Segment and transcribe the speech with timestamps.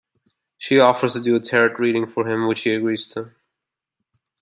[0.57, 3.33] She offers to do a Tarot reading for him which he agrees to.